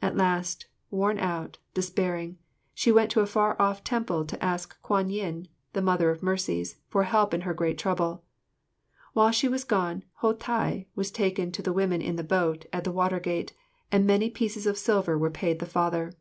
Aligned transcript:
At 0.00 0.16
last, 0.16 0.68
worn 0.88 1.18
out, 1.18 1.58
despairing, 1.74 2.38
she 2.74 2.92
went 2.92 3.10
to 3.10 3.22
a 3.22 3.26
far 3.26 3.60
off 3.60 3.82
temple 3.82 4.24
to 4.26 4.40
ask 4.44 4.80
Kwan 4.82 5.10
yin, 5.10 5.48
the 5.72 5.82
Mother 5.82 6.10
of 6.10 6.22
Mercies, 6.22 6.76
for 6.86 7.02
help 7.02 7.34
in 7.34 7.40
her 7.40 7.52
great 7.52 7.76
trouble. 7.76 8.22
While 9.14 9.32
she 9.32 9.48
was 9.48 9.64
gone, 9.64 10.04
Ho 10.18 10.32
tai 10.32 10.86
was 10.94 11.10
taken 11.10 11.50
to 11.50 11.60
the 11.60 11.72
women 11.72 12.00
in 12.00 12.14
the 12.14 12.22
boat 12.22 12.66
at 12.72 12.84
the 12.84 12.92
water 12.92 13.18
gate, 13.18 13.52
and 13.90 14.06
many 14.06 14.30
pieces 14.30 14.64
of 14.68 14.78
silver 14.78 15.18
were 15.18 15.28
paid 15.28 15.58
the 15.58 15.66
father. 15.66 16.12